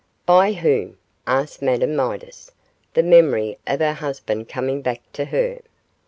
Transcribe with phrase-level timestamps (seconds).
[0.25, 0.97] 'By whom?'
[1.27, 2.53] asked Madame Midas,
[2.95, 5.61] the memory of her husband coming back to her.